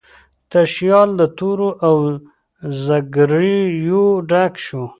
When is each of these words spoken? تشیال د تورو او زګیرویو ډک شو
تشیال 0.51 1.09
د 1.19 1.21
تورو 1.37 1.69
او 1.87 1.95
زګیرویو 2.85 4.05
ډک 4.29 4.53
شو 4.65 4.83